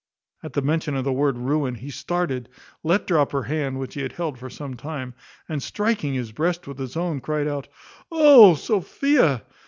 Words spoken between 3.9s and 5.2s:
he had held for some time,